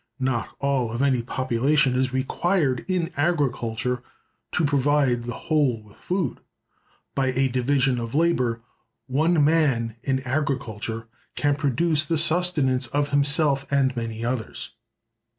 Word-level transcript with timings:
Not 0.19 0.55
all 0.57 0.91
of 0.91 1.03
any 1.03 1.21
population 1.21 1.93
is 1.95 2.11
required 2.11 2.83
in 2.87 3.11
agriculture 3.17 4.01
to 4.53 4.65
provide 4.65 5.25
the 5.25 5.35
whole 5.45 5.83
with 5.83 5.95
food. 5.95 6.39
By 7.13 7.27
a 7.33 7.47
division 7.49 7.99
of 7.99 8.15
labor, 8.15 8.61
one 9.05 9.45
man 9.45 9.97
in 10.01 10.19
agriculture 10.21 11.07
can 11.35 11.55
produce 11.55 12.03
the 12.03 12.17
sustenance 12.17 12.87
of 12.87 13.09
himself 13.09 13.71
and 13.71 13.95
many 13.95 14.25
others. 14.25 14.71